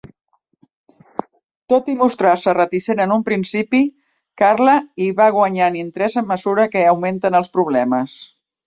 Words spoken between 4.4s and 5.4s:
Carla hi va